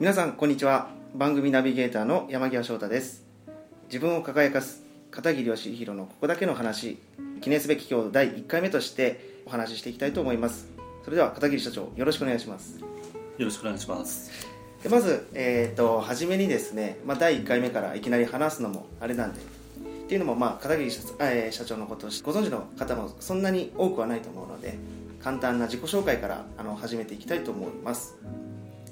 [0.00, 0.88] 皆さんこんにちは。
[1.14, 3.22] 番組ナビゲーターの山際翔太です。
[3.86, 4.82] 自分を輝かす
[5.12, 6.98] 片桐義弘のここだけの話
[7.40, 10.66] 記念すべき今日第1回目としてお話ししていきたいと思います。
[11.04, 12.80] それでは片桐社長よろしくお願いします。
[12.80, 12.86] よ
[13.38, 14.32] ろしくお願いします。
[14.82, 24.76] でまず、えーと、初めにですね、まあ、第1回目からいきなり話すのもあれなんでっていうのも、まあ、片桐社,、えー、社長のことをご存知の方もそんなに多くはないと思うので
[25.22, 28.16] 簡単な自己紹介からあの始めていきたいと思います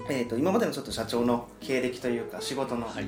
[0.08, 3.04] えーと、今までのちょっと社長の経歴というか仕事の、はい、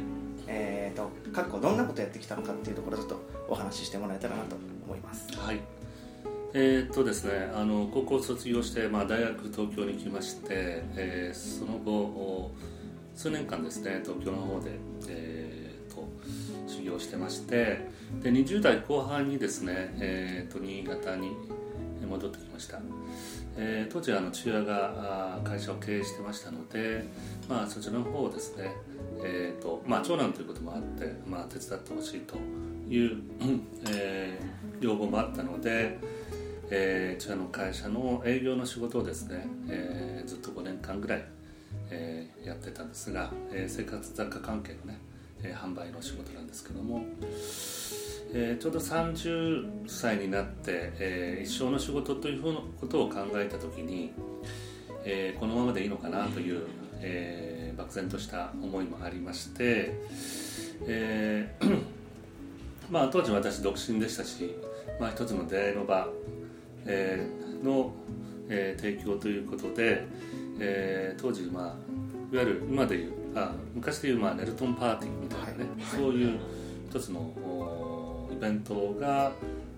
[0.47, 5.27] えーと、過去どんなことやってきたのかっていうところちょっとお話ししてもらえたらなと思います。
[5.37, 5.61] はい。
[6.57, 10.47] えー、っとですね、あの高校卒業して、まあ、大学東京に来まして、
[10.95, 12.53] えー、その後
[13.17, 16.09] 数年間ですね東京の方で、えー、と
[16.69, 17.89] 修行してまして
[18.23, 21.33] で20代後半にですね、えー、と新潟に
[22.09, 22.79] 戻ってきました、
[23.57, 27.05] えー、当時あの父親が会社を経営してましたので、
[27.49, 28.71] まあ、そちらの方をですね、
[29.23, 32.37] えーとまあ、長男ということもあって、まあ、手伝ってほしいと
[32.89, 33.23] いう、
[33.91, 35.99] えー、要望もあったので、
[36.71, 41.25] えー、父親の会社の営業の仕事をですね、えー、ずっと5年間ぐらい、
[41.91, 44.99] えー、やってたんですが、えー、生活雑貨関係のね、
[45.45, 47.05] えー、販売の仕事なんですけども、
[48.33, 54.13] えー、ちょうど30歳になって、えー、一生の仕事というふうなことを考えた時に、
[55.05, 56.67] えー、このままでいいのかなという、
[57.01, 59.93] えー、漠然とした思いもありまして、
[60.87, 61.83] えー
[62.91, 64.55] まあ、当時私独身でしたし、
[65.01, 66.09] まあ、一つの出会いの場、
[66.87, 67.93] えー、の、
[68.49, 70.05] えー、提供ということで、
[70.59, 71.65] えー、当時、まあ、
[72.33, 76.39] いわゆる今でいうあ昔でいう、まあ、ネルトンパーティーみたいなね、はい、そういう
[76.89, 79.33] 一つのイベントが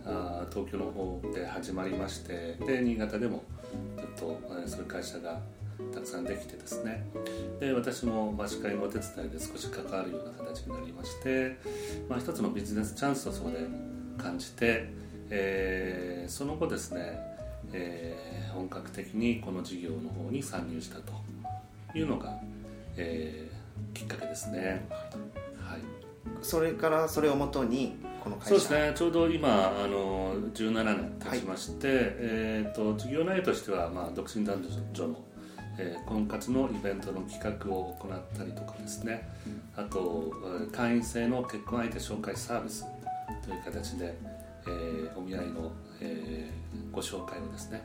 [0.05, 3.43] あ東京の方で始まりましてで新潟でも
[3.97, 5.41] ずっと、えそういう会社が
[5.93, 7.07] たくさんできてですね。
[7.61, 11.57] で私も、まあ、司会のお手伝いで少し関わるような形になりまして、
[12.09, 13.59] まあ、一つのビジネスチャンスをそこで
[14.17, 14.89] 感じて、
[15.31, 17.19] えー、その後ですね、
[17.73, 21.13] えー、本格的にこの事業の方に参入したと
[21.95, 22.39] いうのが、
[22.97, 23.46] えー、
[23.95, 24.87] きっかけですね。
[25.61, 25.81] はい。
[26.43, 28.49] それからそれをもとにこの会社。
[28.49, 28.93] そうですね。
[28.95, 35.25] ちょうど今あの17年経ちまして、はい、えーと、事業内容としては、まあ、独身男女の、
[35.79, 39.29] えー、婚活のイベントの企画を行ったりとかですね。
[39.77, 40.33] あと
[40.73, 42.85] 会員制の結婚相手紹介サービス
[43.45, 44.15] という形で、
[44.67, 47.83] えー、お見合いの、えー、ご紹介をですね、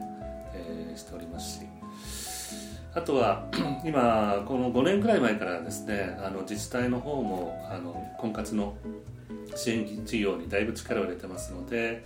[0.53, 1.65] えー、しておりますし
[2.93, 3.47] あとは
[3.85, 8.75] 今この5年くらい前からですねあの自治体の方もあの婚活の
[9.55, 12.03] 支援事業にだいぶ力を入れてますので、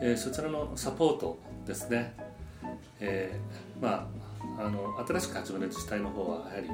[0.00, 2.14] えー、そちらのサポートですね、
[3.00, 4.08] えー、ま
[4.58, 6.68] ああの新しく始める自治体の方はやはり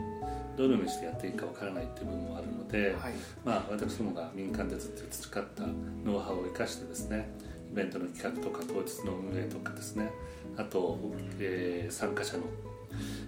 [0.56, 3.12] どのようにしてやっていいかわからないっていう部分もあるので、はい、
[3.45, 5.62] まあ、私どもが民間でずっと培った
[6.05, 7.28] ノウハウを生かしてですね
[7.72, 10.11] イベントの企画とか当日の運営とかですね
[10.56, 10.99] あと、
[11.39, 12.45] えー、参加者の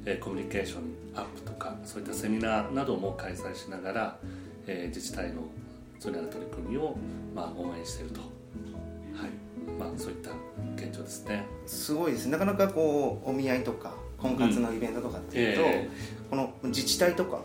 [0.05, 0.83] えコミュニケーション
[1.15, 4.19] アップとかそういったセミナーなども開催しながら、
[4.67, 5.43] え自治体の
[5.99, 6.97] それらの取り組みを、
[7.35, 8.31] まあ、応援していると、はい。
[9.79, 10.31] まあ、そういった
[10.77, 11.45] 現状ですね。
[11.67, 15.69] すごいですなかなかこうお見合いとか婚活のイベントとかっていうと、うん。
[15.69, 17.41] えー、この自治体とか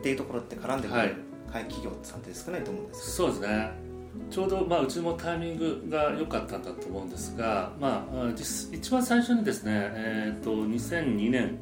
[0.00, 3.83] っていうところって絡んでくる、はい、企業さんって少ないと思うんですそうですね
[4.30, 8.32] ちょうど、まあ、うちもタイミングが良かったんだと思うんですが、まあ、
[8.72, 11.58] 一番最初にですね、えーと、2002年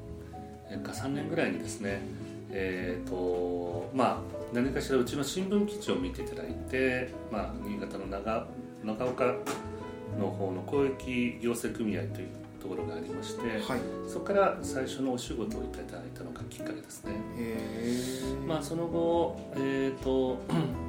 [0.82, 2.00] か3年ぐらいにですね、
[2.50, 4.18] えーとまあ、
[4.54, 8.46] 何かしらうちの新聞記事を見ていただいて、まあ、新潟の長
[8.84, 9.34] 長岡
[10.18, 12.28] の方の公益行政組合という
[12.60, 17.12] ところがありまして、はい、そこから最初のお仕事をいただいたのがきっかけですね。
[18.46, 20.38] まあ、その後、えーと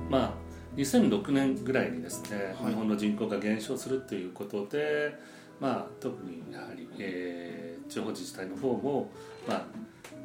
[0.10, 0.43] まあ
[0.76, 5.14] 2006年ぐらいにですね、はい、日本の人口が減少するということで、
[5.60, 9.10] まあ、特にやはり、えー、地方自治体の方も、
[9.48, 9.66] まあ、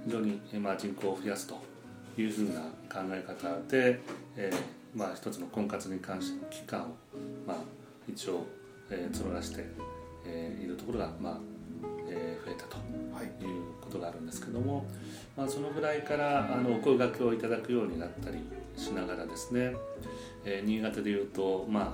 [0.04, 1.60] 非常に、まあ、人口を増やすと
[2.16, 2.60] いうふうな
[2.90, 4.00] 考え方で、
[4.36, 6.84] えーまあ、一つの婚活に関しての期間を、
[7.46, 7.56] まあ、
[8.08, 8.46] 一応、
[8.90, 9.64] えー、募らせて、
[10.26, 11.38] えー、いるところが、まあ
[12.08, 12.78] えー、増えたと
[13.44, 14.86] いうことがあるんですけども、
[15.36, 18.38] まあ、そのぐらいからあのお声がけをいただくようになったり
[18.78, 19.74] しながらですね、
[20.44, 21.92] えー、新潟でいうとまあ、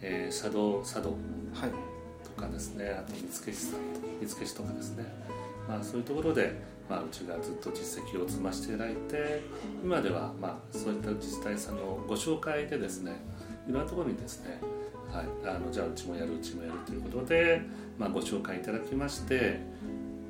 [0.00, 1.16] えー、佐渡佐渡
[2.22, 3.80] とかですね、はい、あと見附市さん
[4.20, 5.04] 見附市とかですね、
[5.68, 6.54] まあ、そういうところで、
[6.88, 9.42] まあ、うちがずっと実績を積ましていただいて
[9.82, 13.12] 今では、まあ、そういった自治体さんのご紹介でですね
[13.68, 14.60] いろんなところにですね、
[15.10, 17.62] はい、あのじゃあうちもやるうちもやるということで、
[17.98, 19.58] まあ、ご紹介いただきまして、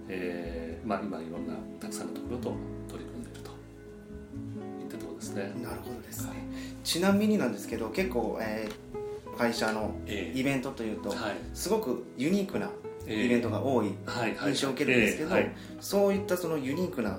[0.09, 2.55] えーまあ、今いろんなたくさんのところと
[2.89, 3.04] 取り
[5.35, 5.65] ますね。
[5.65, 6.33] なるほどですね、
[6.85, 8.95] ちなみになんですけど結構、えー
[9.37, 10.39] 会社のええ。
[10.39, 11.19] イベントというと、はい。
[11.55, 12.71] すごくユニークな
[13.07, 13.27] ええ。
[13.27, 15.53] イベントが多いはいはい印象を受けるんですけど、ええはい。
[15.81, 17.19] そういったそのユニークな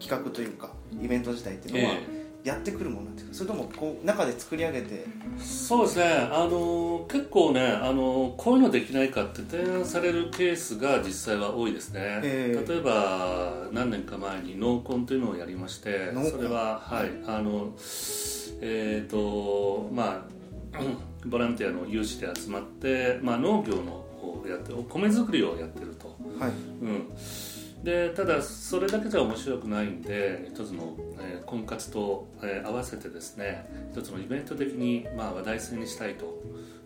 [0.00, 0.70] 企画というか
[1.02, 5.06] イベント自体っていうのはえやってくるものなんですかそれともこう中で作り上げて。
[5.38, 6.04] そうですね。
[6.30, 12.68] あの結構ねあのこういうのできないかって提案されるケースが実際は多いですね、ええ。
[12.68, 17.10] 例えば何年か前に濃紺というのをやりましてそれははい。
[17.26, 17.72] あの
[18.60, 20.26] えっ、とま
[20.74, 26.14] あうんボランティアの有志で集まって、まあ、農業の方をやってお米作りをやってると。
[26.38, 26.50] はい。
[26.82, 27.10] うん、
[27.84, 36.42] でただそれだけじゃ面白くないんで一つの、えー婚活と、えー合わせてですね一つのイベント的に、まあ、話題性にしたいと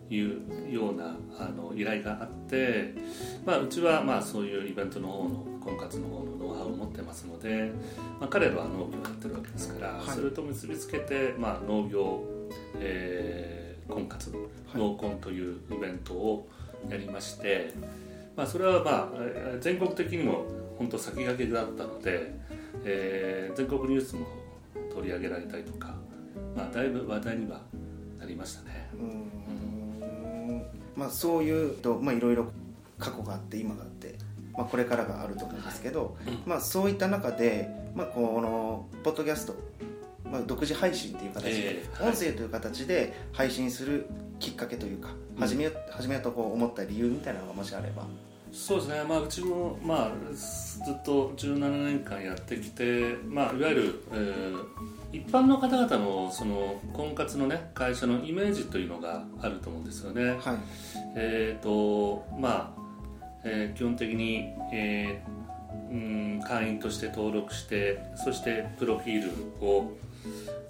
[0.09, 2.93] いうようなあの依頼があって、
[3.45, 7.71] まあ、うちは、まあ、そういうイベントの方の婚活の方のノウハウを持ってますので、
[8.19, 10.07] まあ、彼らは農業をやってるわけですから、はい。
[10.09, 12.23] それと結びつけて、まあ、農業、
[12.79, 14.31] えー婚活
[14.75, 16.47] 農婚というイベントを
[16.87, 17.73] やりまして、
[18.35, 20.45] まあ、それはまあえー全国的にも
[20.79, 22.31] 本当先駆けだったので、
[22.83, 24.25] えー全国ニュースも
[24.93, 25.95] 取り上げられたりとか、
[26.55, 27.59] まあ、だいぶ話題には
[28.17, 28.89] なりましたね。
[28.93, 30.63] うーん。
[30.95, 32.47] まあそういうとまあいろいろ
[32.97, 34.15] 過去があって今があって、
[34.53, 39.55] まあ、これからがあると思うんですけど、うんまあそういった中で、まあ、このポッドキャスト、
[40.23, 42.11] まあ、独自配信という形で、ええはい。
[42.11, 44.05] 音声という形で配信する
[44.39, 45.41] きっかけというか、うん。
[45.41, 48.05] 始めよ始めようとこう思った理由みたいなのがもしあれば
[48.51, 60.37] そうですね、まあ、うちも、まあ、ずっと17年間やってきて、まあ、いわゆる、えー一般の方々のその婚活の、ね、会社のイメージというのがあると思うんですよね。
[60.39, 60.57] はい。
[61.15, 62.81] えーとまあ
[63.43, 65.39] えー基本的に、えー
[65.91, 69.91] うん、会員として登録してそしてプロフィールを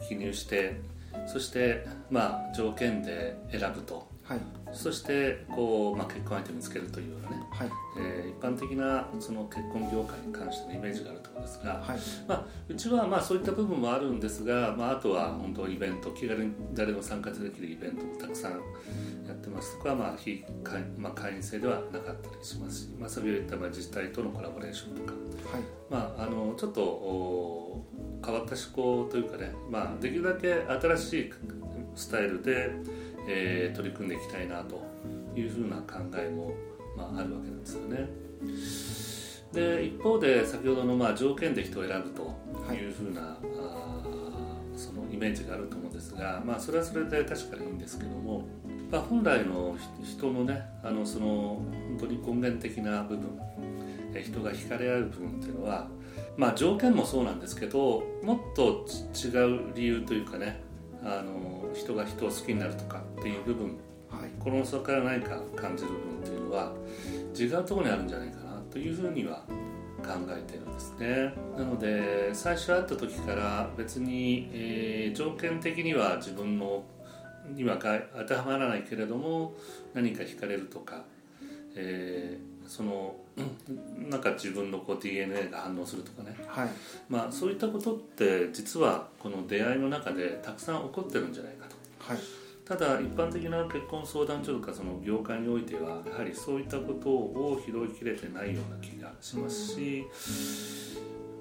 [0.07, 0.79] 記入して
[1.27, 4.07] そして、まあ、条件で選ぶと。
[4.23, 4.39] はい
[4.71, 7.69] そしてこう、まあ、結婚相手を見つけるというようなね、はい。
[7.99, 11.99] えー一般的なその結婚業界に関してのイメージがあると思うんですが、はい。
[12.25, 25.63] まあ、うちはまあそういった部分もあるんですが、まあ、あとは本当イベント気軽に誰でも参加できるイベントもたくさんやってますとか、まあ非会まあ、会員制ではなかったりしますし、まあ、そういったまあ自治体とのコラボレーションとか、はい。
[25.89, 27.85] まあ、あのちょっとお
[28.25, 31.33] 変わった思考というかね、まあ、できるだけ新しい
[31.95, 32.71] スタイルで、
[33.27, 34.81] えー取り組んでいきたいなと
[35.35, 36.53] いうふうな考えも、
[36.97, 38.09] まあ、あるわけなんですよね。
[39.53, 42.21] で一方で先ほどのまあ条件で人を選ぶと
[42.73, 44.19] いうふうな、あー
[44.79, 48.47] そのイメージがあると思うんですが、まあ、それはそれで確かにいいんですけども、
[48.89, 53.37] まあ、本来のひ人のねあのその本当に根源的な部分
[54.13, 55.87] え人が惹かれ合う部分っていうのは、
[56.37, 60.61] まあ、条件もそうなんですけどもっとち違う理由というかね
[61.03, 63.77] あの人が人を好きになるとかっていう部分
[64.09, 64.29] はい。
[64.39, 66.73] 心の底から何か感じる部分っていうのは
[67.37, 69.43] 違うところにあるんじゃないかなというふうには
[70.03, 71.33] 考えてるんですね。
[71.57, 76.83] なので最初会った時から別に、えー条件的には自分の
[77.53, 79.55] にはが当てはまらないけれども
[79.93, 81.03] 何か惹かれるとか、
[81.75, 86.35] えーそのうんなんか自分のこう DNA が反応するとかね。
[86.47, 86.69] はい。
[87.09, 92.13] まあそういったことって実はこの出会いの中でたくさん起こってるんじゃないかと。
[92.13, 92.21] はい。
[92.63, 100.05] ただ一般的な結婚相談所とかその業界においてはやはりそういったことを拾いきれてないような気がしますし、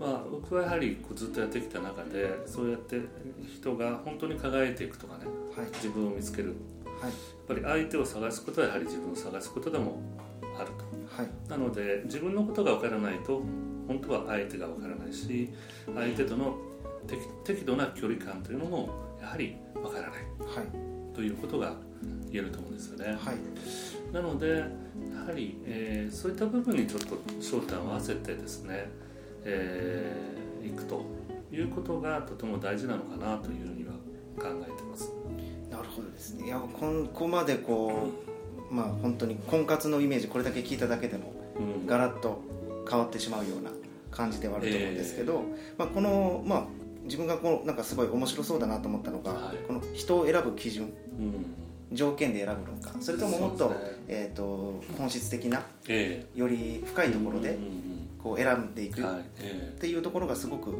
[0.00, 2.98] まあ、僕はやはりこうずっとやってきた中でそうやって
[3.46, 5.66] 人が本当に輝いていくとかねはい。
[5.74, 6.54] 自分を見つける。
[6.98, 7.10] はい。
[7.10, 7.12] やっ
[7.46, 10.00] ぱり相手を探すことはやはり自分を探すことでも
[10.58, 10.84] あると。
[10.84, 10.87] はい
[11.48, 13.42] なので自分のことが分からないと
[13.86, 15.48] 本当は相手が分からないし
[15.94, 16.56] 相手との
[17.06, 21.74] 適適度な距離感というのもやはり分からないはいということが
[22.30, 23.06] 言えると思うんですよね。
[23.18, 23.36] はい
[24.12, 24.64] なのでや
[25.26, 28.88] はり、えーそういった部分にちょっと焦点を合わせてですね、
[29.44, 31.04] えーいくと
[31.52, 33.92] いうことがとても大事なのかなというふうには
[34.38, 35.12] 考えてます。
[35.70, 38.27] なるほどですねいやこんここまでこう
[38.70, 41.86] まあ本当に婚活のイメージこれだけ聞いただけでもうん。
[41.86, 42.42] ガラッと
[42.88, 43.70] 変わってしまうような
[44.10, 45.42] 感じではあると思うんですけど、
[45.76, 46.64] まあ、この、まあ、
[47.04, 49.56] 自分がこうなんかすごい面白そうだなと思ったのが、はい。
[49.66, 51.54] この人を選ぶ基準うん。
[51.90, 53.76] 条件で選ぶのかそれとももっと,、ね。
[54.08, 57.56] えー、と本質的なえより深いところで
[58.22, 59.04] こう選んでいくっ
[59.80, 60.76] ていうところがすごく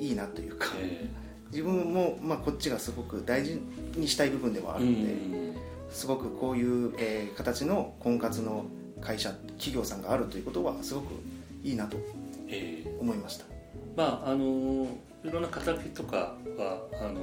[0.00, 1.08] いいなというかえ
[1.52, 3.60] 自分も、まあ、こっちがすごく大事
[3.94, 5.16] にしたい部分ではあーるので、う
[5.50, 8.64] んすごくこういう、えー形の婚活の
[9.00, 11.06] 会社企業さんがあるということはすごく
[11.64, 11.96] いいなと
[12.48, 13.44] えー思いました。
[13.96, 14.86] まああの
[15.24, 17.20] いろんな肩書きとかはあの、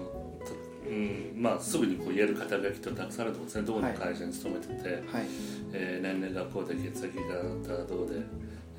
[0.88, 3.62] うんまあ、すぐにこう言える肩書きとたくさんあると思うんですね。
[3.64, 5.26] どこの会社に勤めてて、はい。
[5.74, 8.16] えー年齢がこうで血液型どうで、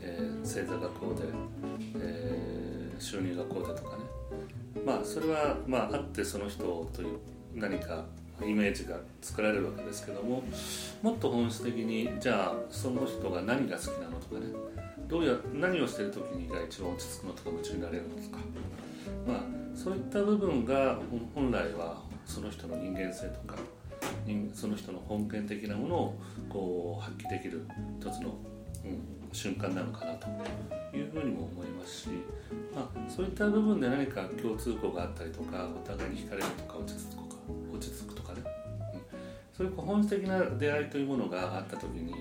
[0.02, 1.28] えー星座がこうで、
[1.96, 4.04] えー収入がこうでとかね。
[4.84, 7.18] まあそれは、まあ、あってその人という
[7.54, 8.04] 何か
[8.44, 10.42] イメージが作られるわけですけども
[11.02, 14.46] もっと本質的にじゃあその人が何が好きなのとかね
[15.08, 18.38] どうや何をしてる時にが一番落ち着くのとか夢中になれるのとか。
[19.26, 20.98] まあそういった部分が
[21.34, 23.56] 本来はその人の人間性とか
[24.52, 26.18] その人の本権的なものを
[26.48, 27.66] こう発揮できる
[27.98, 28.34] 一つの、
[28.84, 29.00] うん、
[29.32, 30.26] 瞬間なのかなと
[30.96, 32.08] いうふうにも思いますし、
[32.74, 37.29] まあ、そういった部分で何か共通項があったりとかお互いに惹かれるとか落ち着くとか
[37.72, 38.42] 落ち着くとかね、
[38.94, 39.00] うん、
[39.56, 42.14] そういう本質的な出会いというものがあった時に、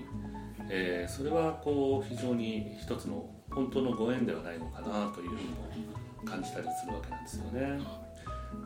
[0.68, 7.80] えーそれはこう非常に一つの本当のご縁ではないのかなというふうにも感じたりするわけなんですよね。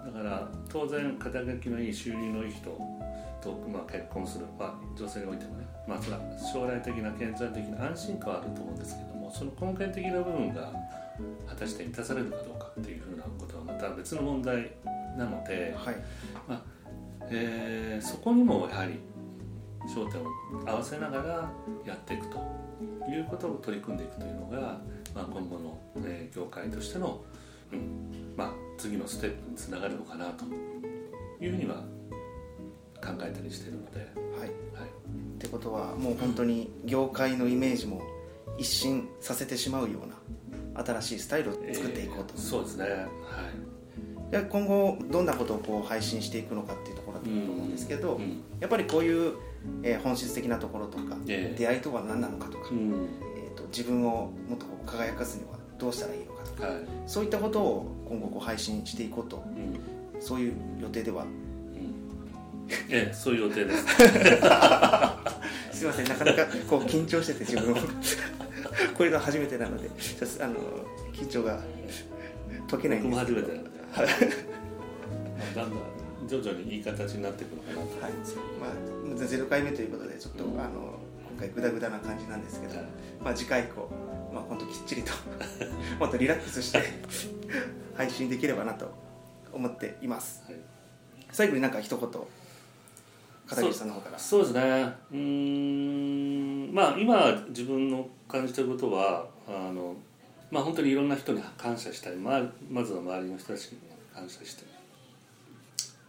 [0.04, 2.70] だから当然肩書きのいい収入のいい人
[3.42, 10.72] と、まあ、結婚する、まあ、女性においてもね、まあ、それは将来的な健全的な安心感はあると思うんですけどもその根源的な部分が
[11.46, 14.70] 果たして満たされるかどうかっていうふうなことはまた別の問題
[15.16, 15.96] なので、はい。
[17.30, 18.98] えーそこにもやはり
[19.88, 20.26] 焦点を
[20.66, 21.52] 合わせながら
[21.84, 22.38] やっていくと
[23.08, 24.80] いうことを取り組んでいくというのが、
[25.14, 27.22] まあ、今後の、えー業界としての、
[27.72, 30.44] うんまあ、次のステップにつながるのかなと
[31.42, 31.76] いうふうには
[33.02, 34.40] 考えたりしているので、はい。
[34.40, 38.02] はい、ってことはもう本当に業界のイメージも
[38.58, 40.08] 一新させてしまうよう
[40.76, 42.84] な新しいスタイルを作っていこうと、えーそうですね。
[42.84, 43.73] はいい
[44.34, 49.34] や今後どんなことをこう配信していくのかっていうところだと思うんですけど、うんやっぱりこういう、
[49.82, 51.58] えー本質的なところとか、ええ。
[51.58, 53.08] 出会いとは何なのかとか、うん。
[53.36, 56.76] えー、と自分をもっと輝かすにはどうしたらいいのかとかはい。
[57.06, 59.44] そういったことを今後こう配信していこうと
[60.14, 60.22] うん。
[60.22, 61.24] そういう予定では？
[61.24, 61.30] うん。
[62.90, 63.84] ええそういう予定です。
[65.72, 67.76] すいませんなかなかこう緊張してて自分を。
[68.96, 70.54] これが初めてなのでちょっとあの
[71.12, 71.60] 緊張が
[72.70, 73.46] 解けないん僕もですけど。
[73.46, 77.80] 初めてなんで、まあだんだん徐々にいい形になっていくのかなと。
[77.82, 78.02] 思い。
[78.02, 78.12] はい。
[78.60, 80.98] まあ、0回目ということでちょっと、うんあの
[81.34, 82.86] 今回グダグダな感じなんですけど、はい
[83.20, 83.88] まあ、次回以降、
[84.32, 85.10] まあ、本当きっちりと
[85.98, 86.80] もっとリラックスして
[87.96, 88.94] 配信できればなと
[89.52, 90.56] 思っていますはい
[91.32, 92.08] 最後になんか一言
[93.48, 94.60] 片桐さんの方からそうですね
[95.10, 99.96] うーんまあ今自分の感じてることはあの
[100.54, 102.14] まあ本当にいろんな人に感謝したい。
[102.14, 103.78] ままずは周りの人たちに
[104.14, 104.62] 感謝して。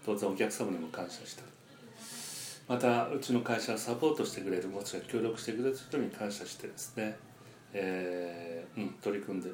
[0.05, 1.45] 当然お客様にも感謝したい。
[2.67, 7.15] またうちの会社をサポートしてくれるもしくは協力してくれる人に感謝してですね、
[7.73, 9.49] えーうん、取り組んで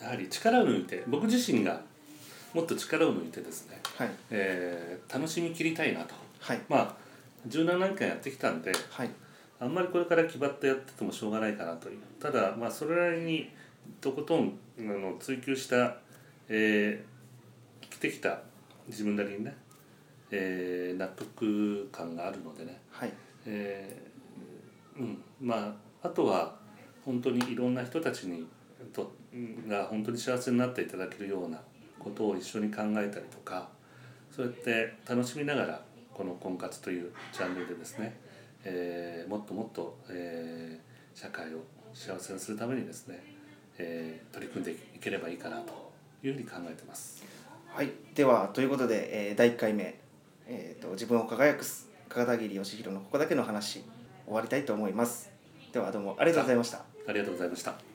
[0.00, 1.82] やはり力を抜いて僕自身が
[2.54, 4.10] もっと力を抜いてですね、はい。
[4.30, 6.14] えー楽しみきりたいなと。
[6.40, 6.60] はい。
[6.70, 6.94] まあ
[7.50, 9.10] 17年間やってきたんではい。
[9.60, 11.98] あんまりこれから気張ってやっててもしょうがないかなという。
[12.18, 13.50] ただまあそれなりに
[14.00, 15.96] とことんあの追求した、
[16.48, 18.40] えー、生きてきた
[18.88, 19.56] 自分なりにね、
[20.30, 23.12] えー納得感があるのでね、はい。
[23.46, 26.54] えーうん、まああとは
[27.04, 28.46] 本当にいろんな人たちに
[28.92, 29.12] と
[29.68, 31.60] が本当に幸せになっていただけるような
[31.98, 33.68] ことを一緒に考えたりとか
[34.30, 38.14] そうやって楽しみながらこの婚活というジャンルでですね、
[38.64, 41.58] えーもっともっと、えー社会を
[41.92, 43.22] 幸せにするためにですね、
[43.78, 47.24] えー取り組んでいければいいかなというふうに考えてます。
[47.68, 49.98] はい、ではということで、えー第1回目、
[50.46, 53.84] えーと「自分を輝くす片桐義弘のここだけの話」
[54.26, 55.30] 終わりたいと思います
[55.72, 57.91] ではどうもありがとうございましたありがとうございました。